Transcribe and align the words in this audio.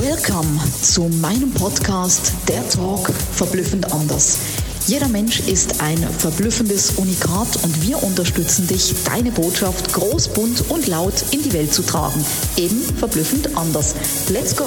Welcome 0.00 0.58
zu 0.80 1.02
meinem 1.02 1.52
Podcast 1.52 2.32
Der 2.48 2.66
Talk 2.70 3.10
verblüffend 3.10 3.92
anders. 3.92 4.38
Jeder 4.86 5.06
Mensch 5.08 5.40
ist 5.40 5.82
ein 5.82 5.98
verblüffendes 5.98 6.92
Unikat 6.92 7.62
und 7.62 7.86
wir 7.86 8.02
unterstützen 8.02 8.66
dich, 8.66 8.94
deine 9.04 9.30
Botschaft 9.32 9.92
groß, 9.92 10.28
bunt 10.28 10.70
und 10.70 10.86
laut 10.86 11.12
in 11.32 11.42
die 11.42 11.52
Welt 11.52 11.74
zu 11.74 11.82
tragen. 11.82 12.24
Eben 12.56 12.80
verblüffend 12.80 13.54
anders. 13.54 13.94
Let's 14.30 14.56
go! 14.56 14.64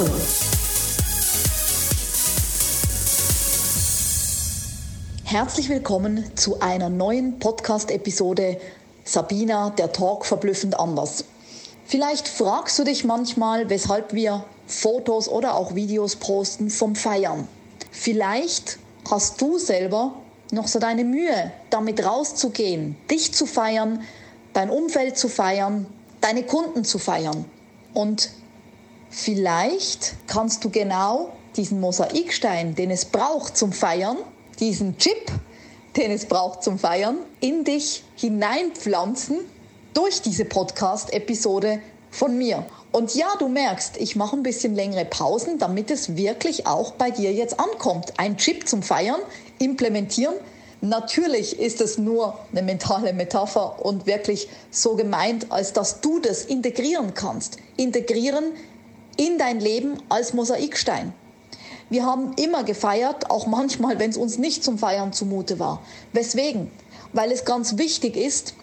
Herzlich 5.24 5.70
willkommen 5.70 6.24
zu 6.36 6.60
einer 6.60 6.90
neuen 6.90 7.40
Podcast-Episode 7.40 8.60
Sabina, 9.04 9.72
der 9.72 9.92
Talk 9.92 10.28
verblüffend 10.28 10.80
anders. 10.80 11.26
Vielleicht 11.88 12.28
fragst 12.28 12.78
du 12.78 12.84
dich 12.84 13.06
manchmal, 13.06 13.72
weshalb 13.72 14.14
wir 14.14 14.46
Fotos 14.68 15.30
oder 15.30 15.56
auch 15.56 15.76
Videos 15.76 16.16
posten 16.16 16.70
vom 16.70 16.96
Feiern. 16.96 17.48
Vielleicht 17.92 18.80
hast 19.10 19.42
du 19.42 19.58
selber 19.58 20.16
noch 20.52 20.68
so 20.68 20.80
deine 20.80 21.04
Mühe, 21.04 21.52
damit 21.70 22.06
rauszugehen, 22.06 22.96
dich 23.10 23.34
zu 23.34 23.46
feiern, 23.46 24.02
dein 24.54 24.70
Umfeld 24.70 25.18
zu 25.18 25.28
feiern, 25.28 25.86
deine 26.22 26.44
Kunden 26.44 26.84
zu 26.84 27.00
feiern. 27.00 27.46
Und 27.94 28.32
vielleicht 29.10 30.16
kannst 30.28 30.64
du 30.64 30.70
genau 30.70 31.32
diesen 31.56 31.80
Mosaikstein, 31.80 32.76
den 32.76 32.92
es 32.92 33.06
braucht 33.06 33.58
zum 33.58 33.72
Feiern, 33.72 34.18
diesen 34.60 34.98
Chip, 34.98 35.32
den 35.96 36.12
es 36.12 36.26
braucht 36.26 36.64
zum 36.64 36.78
Feiern, 36.78 37.18
in 37.40 37.64
dich 37.64 38.04
hineinpflanzen 38.16 39.40
durch 39.94 40.22
diese 40.22 40.46
Podcast-Episode 40.46 41.80
von 42.16 42.38
mir. 42.38 42.66
Und 42.92 43.14
ja, 43.14 43.28
du 43.40 43.50
merkst, 43.50 43.98
ich 43.98 44.16
mache 44.16 44.38
ein 44.38 44.44
bisschen 44.44 44.74
längere 44.74 45.04
Pausen, 45.04 45.60
damit 45.60 45.92
es 45.92 46.16
wirklich 46.16 46.66
auch 46.66 46.92
bei 46.92 47.12
dir 47.12 47.34
jetzt 47.34 47.60
ankommt. 47.60 48.14
Ein 48.18 48.38
Chip 48.38 48.68
zum 48.68 48.82
Feiern, 48.82 49.20
implementieren. 49.60 50.36
Natürlich 50.80 51.60
ist 51.60 51.82
es 51.82 51.98
nur 51.98 52.40
eine 52.52 52.62
mentale 52.62 53.12
Metapher 53.12 53.84
und 53.86 54.06
wirklich 54.06 54.48
so 54.72 54.96
gemeint, 54.96 55.52
als 55.52 55.74
dass 55.74 56.00
du 56.00 56.20
das 56.20 56.46
integrieren 56.46 57.14
kannst. 57.14 57.58
Integrieren 57.76 58.46
in 59.18 59.38
dein 59.38 59.60
Leben 59.60 59.98
als 60.08 60.34
Mosaikstein. 60.34 61.14
Wir 61.90 62.06
haben 62.06 62.34
immer 62.38 62.64
gefeiert, 62.64 63.30
auch 63.30 63.46
manchmal, 63.46 64.00
wenn 64.00 64.10
es 64.10 64.18
uns 64.18 64.38
nicht 64.38 64.64
zum 64.64 64.78
Feiern 64.78 65.12
zumute 65.12 65.60
war. 65.60 65.82
Weswegen? 66.14 66.72
Weil 67.14 67.32
es 67.32 67.46
ganz 67.46 67.78
wichtig 67.78 68.16
ist, 68.16 68.56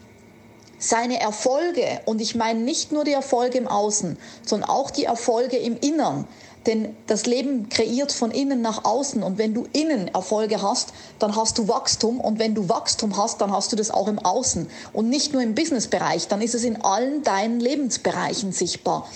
seine 0.82 1.20
Erfolge, 1.20 2.00
und 2.06 2.20
ich 2.20 2.34
meine 2.34 2.60
nicht 2.60 2.90
nur 2.90 3.04
die 3.04 3.12
Erfolge 3.12 3.56
im 3.56 3.68
Außen, 3.68 4.18
sondern 4.44 4.68
auch 4.68 4.90
die 4.90 5.04
Erfolge 5.04 5.56
im 5.56 5.76
Innern. 5.78 6.26
Denn 6.66 6.96
das 7.06 7.26
Leben 7.26 7.68
kreiert 7.68 8.12
von 8.12 8.30
innen 8.30 8.62
nach 8.62 8.84
außen. 8.84 9.22
Und 9.22 9.38
wenn 9.38 9.54
du 9.54 9.66
innen 9.72 10.08
Erfolge 10.08 10.62
hast, 10.62 10.92
dann 11.18 11.34
hast 11.34 11.58
du 11.58 11.68
Wachstum. 11.68 12.20
Und 12.20 12.38
wenn 12.38 12.54
du 12.54 12.68
Wachstum 12.68 13.16
hast, 13.16 13.40
dann 13.40 13.52
hast 13.52 13.72
du 13.72 13.76
das 13.76 13.90
auch 13.90 14.08
im 14.08 14.18
Außen. 14.18 14.68
Und 14.92 15.08
nicht 15.08 15.32
nur 15.32 15.42
im 15.42 15.54
Businessbereich, 15.54 16.28
dann 16.28 16.40
ist 16.40 16.54
es 16.54 16.64
in 16.64 16.82
allen 16.82 17.22
deinen 17.22 17.58
Lebensbereichen 17.58 18.52
sichtbar. 18.52 19.08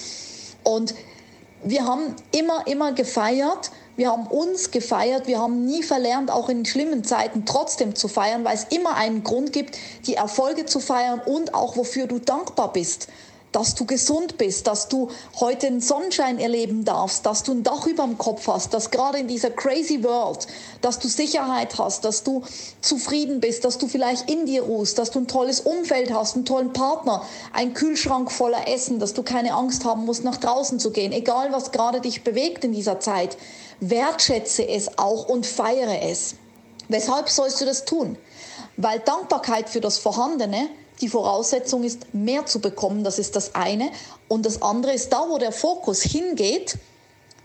Und 0.64 0.94
wir 1.64 1.84
haben 1.84 2.14
immer, 2.32 2.66
immer 2.66 2.92
gefeiert, 2.92 3.70
wir 3.96 4.10
haben 4.10 4.26
uns 4.26 4.70
gefeiert, 4.70 5.26
wir 5.26 5.38
haben 5.38 5.64
nie 5.64 5.82
verlernt, 5.82 6.30
auch 6.30 6.48
in 6.48 6.64
schlimmen 6.66 7.02
Zeiten 7.02 7.46
trotzdem 7.46 7.94
zu 7.94 8.08
feiern, 8.08 8.44
weil 8.44 8.54
es 8.54 8.64
immer 8.64 8.96
einen 8.96 9.24
Grund 9.24 9.52
gibt, 9.52 9.78
die 10.06 10.14
Erfolge 10.14 10.66
zu 10.66 10.80
feiern 10.80 11.20
und 11.24 11.54
auch 11.54 11.76
wofür 11.76 12.06
du 12.06 12.18
dankbar 12.18 12.72
bist 12.72 13.08
dass 13.52 13.74
du 13.74 13.86
gesund 13.86 14.38
bist, 14.38 14.66
dass 14.66 14.88
du 14.88 15.08
heute 15.40 15.68
einen 15.68 15.80
Sonnenschein 15.80 16.38
erleben 16.38 16.84
darfst, 16.84 17.24
dass 17.24 17.42
du 17.42 17.52
ein 17.52 17.62
Dach 17.62 17.86
über 17.86 18.04
dem 18.04 18.18
Kopf 18.18 18.46
hast, 18.48 18.74
dass 18.74 18.90
gerade 18.90 19.18
in 19.18 19.28
dieser 19.28 19.50
crazy 19.50 20.02
world, 20.04 20.46
dass 20.82 20.98
du 20.98 21.08
Sicherheit 21.08 21.78
hast, 21.78 22.04
dass 22.04 22.22
du 22.22 22.42
zufrieden 22.80 23.40
bist, 23.40 23.64
dass 23.64 23.78
du 23.78 23.88
vielleicht 23.88 24.30
in 24.30 24.46
dir 24.46 24.62
ruhst, 24.62 24.98
dass 24.98 25.10
du 25.10 25.20
ein 25.20 25.26
tolles 25.26 25.60
Umfeld 25.60 26.12
hast, 26.12 26.36
einen 26.36 26.44
tollen 26.44 26.72
Partner, 26.72 27.22
einen 27.52 27.74
Kühlschrank 27.74 28.30
voller 28.30 28.68
Essen, 28.68 28.98
dass 28.98 29.14
du 29.14 29.22
keine 29.22 29.54
Angst 29.54 29.84
haben 29.84 30.04
musst, 30.04 30.24
nach 30.24 30.36
draußen 30.36 30.78
zu 30.78 30.90
gehen, 30.90 31.12
egal 31.12 31.52
was 31.52 31.72
gerade 31.72 32.00
dich 32.00 32.24
bewegt 32.24 32.64
in 32.64 32.72
dieser 32.72 33.00
Zeit. 33.00 33.38
Wertschätze 33.80 34.66
es 34.66 34.98
auch 34.98 35.28
und 35.28 35.46
feiere 35.46 36.02
es. 36.02 36.34
Weshalb 36.88 37.28
sollst 37.28 37.60
du 37.60 37.64
das 37.64 37.84
tun? 37.84 38.16
Weil 38.76 39.00
Dankbarkeit 39.00 39.68
für 39.68 39.80
das 39.80 39.98
Vorhandene 39.98 40.68
die 41.00 41.08
Voraussetzung 41.08 41.84
ist, 41.84 42.14
mehr 42.14 42.46
zu 42.46 42.60
bekommen. 42.60 43.04
Das 43.04 43.18
ist 43.18 43.36
das 43.36 43.54
eine. 43.54 43.90
Und 44.28 44.46
das 44.46 44.62
andere 44.62 44.92
ist, 44.92 45.12
da 45.12 45.26
wo 45.28 45.38
der 45.38 45.52
Fokus 45.52 46.02
hingeht, 46.02 46.78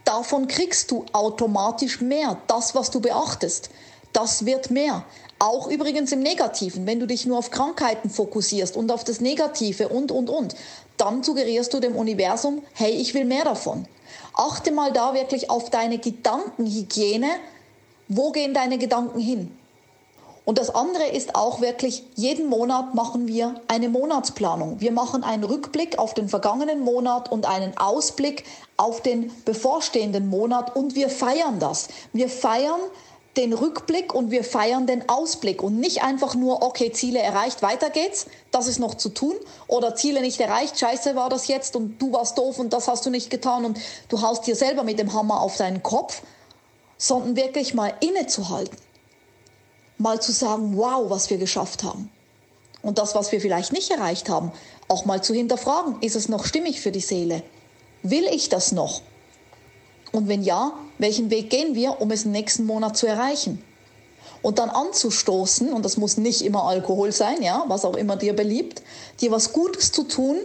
davon 0.05 0.47
kriegst 0.47 0.91
du 0.91 1.05
automatisch 1.13 2.01
mehr. 2.01 2.37
Das, 2.47 2.75
was 2.75 2.91
du 2.91 2.99
beachtest, 2.99 3.69
das 4.13 4.45
wird 4.45 4.71
mehr. 4.71 5.03
Auch 5.39 5.67
übrigens 5.67 6.11
im 6.11 6.19
Negativen, 6.19 6.85
wenn 6.85 6.99
du 6.99 7.07
dich 7.07 7.25
nur 7.25 7.39
auf 7.39 7.49
Krankheiten 7.49 8.09
fokussierst 8.09 8.77
und 8.77 8.91
auf 8.91 9.03
das 9.03 9.21
Negative 9.21 9.87
und, 9.87 10.11
und, 10.11 10.29
und, 10.29 10.55
dann 10.97 11.23
suggerierst 11.23 11.73
du 11.73 11.79
dem 11.79 11.95
Universum, 11.95 12.61
hey, 12.73 12.91
ich 12.91 13.13
will 13.15 13.25
mehr 13.25 13.43
davon. 13.43 13.87
Achte 14.33 14.71
mal 14.71 14.91
da 14.93 15.13
wirklich 15.13 15.49
auf 15.49 15.69
deine 15.69 15.97
Gedankenhygiene. 15.97 17.27
Wo 18.07 18.31
gehen 18.31 18.53
deine 18.53 18.77
Gedanken 18.77 19.19
hin? 19.19 19.57
Und 20.43 20.57
das 20.57 20.73
andere 20.73 21.05
ist 21.05 21.35
auch 21.35 21.61
wirklich, 21.61 22.03
jeden 22.15 22.49
Monat 22.49 22.95
machen 22.95 23.27
wir 23.27 23.61
eine 23.67 23.89
Monatsplanung. 23.89 24.81
Wir 24.81 24.91
machen 24.91 25.23
einen 25.23 25.43
Rückblick 25.43 25.99
auf 25.99 26.15
den 26.15 26.29
vergangenen 26.29 26.81
Monat 26.81 27.31
und 27.31 27.45
einen 27.45 27.77
Ausblick 27.77 28.43
auf 28.75 29.01
den 29.01 29.31
bevorstehenden 29.45 30.29
Monat 30.29 30.75
und 30.75 30.95
wir 30.95 31.09
feiern 31.09 31.59
das. 31.59 31.89
Wir 32.11 32.27
feiern 32.27 32.79
den 33.37 33.53
Rückblick 33.53 34.13
und 34.13 34.31
wir 34.31 34.43
feiern 34.43 34.87
den 34.87 35.07
Ausblick 35.07 35.61
und 35.63 35.79
nicht 35.79 36.03
einfach 36.03 36.35
nur, 36.35 36.63
okay, 36.63 36.91
Ziele 36.91 37.19
erreicht, 37.19 37.61
weiter 37.61 37.89
geht's, 37.89 38.25
das 38.49 38.67
ist 38.67 38.79
noch 38.79 38.95
zu 38.95 39.09
tun 39.09 39.35
oder 39.67 39.95
Ziele 39.95 40.21
nicht 40.21 40.41
erreicht, 40.41 40.77
scheiße 40.77 41.15
war 41.15 41.29
das 41.29 41.47
jetzt 41.47 41.75
und 41.77 42.01
du 42.01 42.11
warst 42.11 42.37
doof 42.37 42.59
und 42.59 42.73
das 42.73 42.89
hast 42.89 43.05
du 43.05 43.09
nicht 43.09 43.29
getan 43.29 43.63
und 43.63 43.79
du 44.09 44.21
haust 44.21 44.47
dir 44.47 44.55
selber 44.55 44.83
mit 44.83 44.99
dem 44.99 45.13
Hammer 45.13 45.39
auf 45.39 45.55
deinen 45.55 45.81
Kopf, 45.81 46.23
sondern 46.97 47.37
wirklich 47.37 47.73
mal 47.73 47.93
innezuhalten 48.01 48.77
mal 50.01 50.21
zu 50.21 50.31
sagen, 50.31 50.77
wow, 50.77 51.09
was 51.09 51.29
wir 51.29 51.37
geschafft 51.37 51.83
haben. 51.83 52.09
Und 52.81 52.97
das, 52.97 53.13
was 53.15 53.31
wir 53.31 53.39
vielleicht 53.39 53.73
nicht 53.73 53.91
erreicht 53.91 54.29
haben, 54.29 54.51
auch 54.87 55.05
mal 55.05 55.23
zu 55.23 55.33
hinterfragen, 55.33 55.97
ist 56.01 56.15
es 56.15 56.29
noch 56.29 56.45
stimmig 56.45 56.81
für 56.81 56.91
die 56.91 56.99
Seele? 56.99 57.43
Will 58.03 58.25
ich 58.31 58.49
das 58.49 58.71
noch? 58.71 59.01
Und 60.11 60.27
wenn 60.27 60.43
ja, 60.43 60.73
welchen 60.97 61.29
Weg 61.29 61.49
gehen 61.49 61.75
wir, 61.75 62.01
um 62.01 62.11
es 62.11 62.25
im 62.25 62.31
nächsten 62.31 62.65
Monat 62.65 62.97
zu 62.97 63.07
erreichen? 63.07 63.63
Und 64.41 64.57
dann 64.57 64.69
anzustoßen, 64.69 65.71
und 65.71 65.85
das 65.85 65.97
muss 65.97 66.17
nicht 66.17 66.41
immer 66.41 66.63
Alkohol 66.63 67.11
sein, 67.11 67.43
ja, 67.43 67.63
was 67.67 67.85
auch 67.85 67.95
immer 67.95 68.15
dir 68.15 68.35
beliebt, 68.35 68.81
dir 69.21 69.31
was 69.31 69.53
Gutes 69.53 69.91
zu 69.91 70.03
tun 70.03 70.37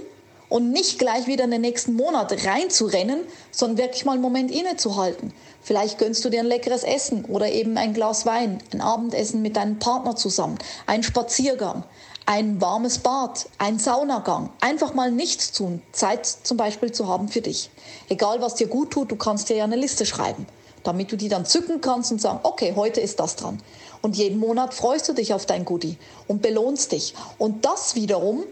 und 0.48 0.70
nicht 0.70 0.98
gleich 0.98 1.26
wieder 1.26 1.44
in 1.44 1.50
den 1.50 1.60
nächsten 1.60 1.94
Monat 1.94 2.46
reinzurennen, 2.46 3.20
sondern 3.50 3.78
wirklich 3.78 4.04
mal 4.04 4.12
einen 4.12 4.22
Moment 4.22 4.50
innezuhalten. 4.50 5.32
Vielleicht 5.62 5.98
gönnst 5.98 6.24
du 6.24 6.28
dir 6.28 6.40
ein 6.40 6.46
leckeres 6.46 6.84
Essen 6.84 7.24
oder 7.24 7.50
eben 7.50 7.76
ein 7.76 7.92
Glas 7.92 8.24
Wein, 8.26 8.58
ein 8.72 8.80
Abendessen 8.80 9.42
mit 9.42 9.56
deinem 9.56 9.78
Partner 9.78 10.14
zusammen, 10.14 10.58
ein 10.86 11.02
Spaziergang, 11.02 11.82
ein 12.26 12.60
warmes 12.60 12.98
Bad, 12.98 13.48
ein 13.58 13.78
Saunagang. 13.78 14.50
Einfach 14.60 14.94
mal 14.94 15.10
nichts 15.10 15.52
tun, 15.52 15.82
Zeit 15.92 16.26
zum 16.26 16.56
Beispiel 16.56 16.92
zu 16.92 17.08
haben 17.08 17.28
für 17.28 17.40
dich. 17.40 17.70
Egal 18.08 18.40
was 18.40 18.54
dir 18.54 18.68
gut 18.68 18.92
tut, 18.92 19.10
du 19.10 19.16
kannst 19.16 19.48
dir 19.48 19.56
ja 19.56 19.64
eine 19.64 19.76
Liste 19.76 20.06
schreiben, 20.06 20.46
damit 20.84 21.10
du 21.10 21.16
die 21.16 21.28
dann 21.28 21.46
zücken 21.46 21.80
kannst 21.80 22.12
und 22.12 22.20
sagen, 22.20 22.40
okay, 22.42 22.74
heute 22.76 23.00
ist 23.00 23.18
das 23.20 23.36
dran. 23.36 23.60
Und 24.02 24.16
jeden 24.16 24.38
Monat 24.38 24.74
freust 24.74 25.08
du 25.08 25.14
dich 25.14 25.34
auf 25.34 25.46
dein 25.46 25.64
Goodie 25.64 25.98
und 26.28 26.42
belohnst 26.42 26.92
dich. 26.92 27.14
Und 27.38 27.64
das 27.64 27.94
wiederum 27.96 28.44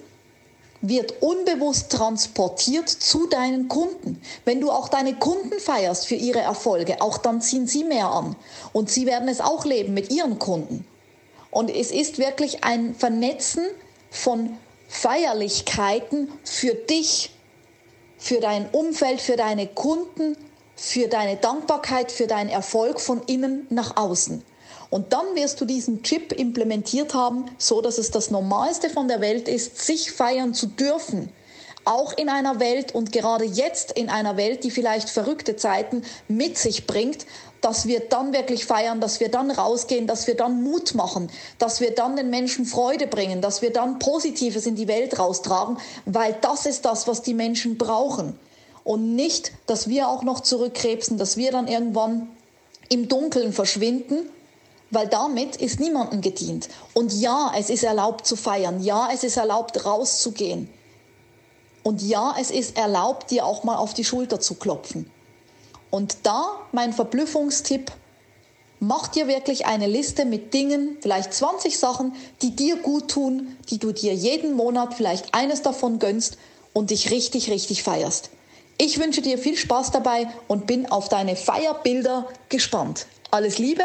wird 0.88 1.22
unbewusst 1.22 1.90
transportiert 1.90 2.88
zu 2.88 3.26
deinen 3.26 3.68
Kunden. 3.68 4.20
Wenn 4.44 4.60
du 4.60 4.70
auch 4.70 4.88
deine 4.88 5.14
Kunden 5.14 5.58
feierst 5.58 6.06
für 6.06 6.14
ihre 6.14 6.40
Erfolge, 6.40 7.00
auch 7.00 7.18
dann 7.18 7.40
ziehen 7.40 7.66
sie 7.66 7.84
mehr 7.84 8.08
an. 8.08 8.36
Und 8.72 8.90
sie 8.90 9.06
werden 9.06 9.28
es 9.28 9.40
auch 9.40 9.64
leben 9.64 9.94
mit 9.94 10.12
ihren 10.12 10.38
Kunden. 10.38 10.86
Und 11.50 11.70
es 11.70 11.90
ist 11.90 12.18
wirklich 12.18 12.64
ein 12.64 12.94
Vernetzen 12.94 13.64
von 14.10 14.58
Feierlichkeiten 14.88 16.30
für 16.44 16.74
dich, 16.74 17.30
für 18.18 18.40
dein 18.40 18.68
Umfeld, 18.70 19.20
für 19.20 19.36
deine 19.36 19.66
Kunden, 19.66 20.36
für 20.76 21.08
deine 21.08 21.36
Dankbarkeit, 21.36 22.12
für 22.12 22.26
deinen 22.26 22.50
Erfolg 22.50 23.00
von 23.00 23.22
innen 23.26 23.66
nach 23.70 23.96
außen. 23.96 24.44
Und 24.94 25.12
dann 25.12 25.34
wirst 25.34 25.60
du 25.60 25.64
diesen 25.64 26.04
Chip 26.04 26.30
implementiert 26.30 27.14
haben, 27.14 27.46
so 27.58 27.80
dass 27.80 27.98
es 27.98 28.12
das 28.12 28.30
Normalste 28.30 28.88
von 28.88 29.08
der 29.08 29.20
Welt 29.20 29.48
ist, 29.48 29.84
sich 29.84 30.12
feiern 30.12 30.54
zu 30.54 30.68
dürfen. 30.68 31.30
Auch 31.84 32.16
in 32.16 32.28
einer 32.28 32.60
Welt 32.60 32.94
und 32.94 33.10
gerade 33.10 33.44
jetzt 33.44 33.90
in 33.90 34.08
einer 34.08 34.36
Welt, 34.36 34.62
die 34.62 34.70
vielleicht 34.70 35.10
verrückte 35.10 35.56
Zeiten 35.56 36.02
mit 36.28 36.56
sich 36.58 36.86
bringt, 36.86 37.26
dass 37.60 37.88
wir 37.88 38.08
dann 38.08 38.32
wirklich 38.32 38.66
feiern, 38.66 39.00
dass 39.00 39.18
wir 39.18 39.32
dann 39.32 39.50
rausgehen, 39.50 40.06
dass 40.06 40.28
wir 40.28 40.36
dann 40.36 40.62
Mut 40.62 40.94
machen, 40.94 41.28
dass 41.58 41.80
wir 41.80 41.92
dann 41.92 42.14
den 42.14 42.30
Menschen 42.30 42.64
Freude 42.64 43.08
bringen, 43.08 43.40
dass 43.40 43.62
wir 43.62 43.72
dann 43.72 43.98
Positives 43.98 44.64
in 44.64 44.76
die 44.76 44.86
Welt 44.86 45.18
raustragen, 45.18 45.76
weil 46.06 46.36
das 46.40 46.66
ist 46.66 46.84
das, 46.84 47.08
was 47.08 47.20
die 47.20 47.34
Menschen 47.34 47.78
brauchen. 47.78 48.38
und 48.84 49.16
nicht, 49.16 49.50
dass 49.66 49.88
wir 49.88 50.08
auch 50.08 50.22
noch 50.22 50.38
zurückkrebsen, 50.38 51.18
dass 51.18 51.36
wir 51.36 51.50
dann 51.50 51.66
irgendwann 51.66 52.28
im 52.90 53.08
Dunkeln 53.08 53.52
verschwinden, 53.52 54.28
weil 54.90 55.08
damit 55.08 55.56
ist 55.56 55.80
niemandem 55.80 56.20
gedient. 56.20 56.68
Und 56.92 57.12
ja, 57.12 57.52
es 57.56 57.70
ist 57.70 57.84
erlaubt 57.84 58.26
zu 58.26 58.36
feiern, 58.36 58.82
ja, 58.82 59.08
es 59.12 59.24
ist 59.24 59.36
erlaubt 59.36 59.84
rauszugehen. 59.84 60.68
Und 61.82 62.00
ja, 62.02 62.34
es 62.40 62.50
ist 62.50 62.76
erlaubt, 62.78 63.30
dir 63.30 63.44
auch 63.44 63.64
mal 63.64 63.76
auf 63.76 63.92
die 63.92 64.04
Schulter 64.04 64.40
zu 64.40 64.54
klopfen. 64.54 65.10
Und 65.90 66.18
da 66.22 66.60
mein 66.72 66.92
Verblüffungstipp, 66.92 67.92
mach 68.80 69.08
dir 69.08 69.28
wirklich 69.28 69.66
eine 69.66 69.86
Liste 69.86 70.24
mit 70.24 70.54
Dingen, 70.54 70.96
vielleicht 71.00 71.34
20 71.34 71.78
Sachen, 71.78 72.14
die 72.42 72.56
dir 72.56 72.76
gut 72.76 73.10
tun, 73.10 73.56
die 73.70 73.78
du 73.78 73.92
dir 73.92 74.14
jeden 74.14 74.54
Monat 74.54 74.94
vielleicht 74.94 75.34
eines 75.34 75.62
davon 75.62 75.98
gönnst 75.98 76.38
und 76.72 76.90
dich 76.90 77.10
richtig, 77.10 77.50
richtig 77.50 77.82
feierst. 77.82 78.30
Ich 78.76 78.98
wünsche 78.98 79.22
dir 79.22 79.38
viel 79.38 79.56
Spaß 79.56 79.92
dabei 79.92 80.26
und 80.48 80.66
bin 80.66 80.90
auf 80.90 81.08
deine 81.08 81.36
Feierbilder 81.36 82.26
gespannt. 82.48 83.06
Alles 83.30 83.58
Liebe 83.58 83.84